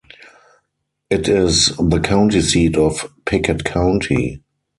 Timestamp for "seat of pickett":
2.41-3.63